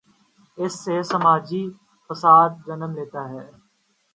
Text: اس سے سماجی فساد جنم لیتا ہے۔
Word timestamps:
اس 0.57 0.73
سے 0.85 0.95
سماجی 1.03 1.63
فساد 2.09 2.49
جنم 2.67 2.91
لیتا 2.95 3.21
ہے۔ 3.29 3.45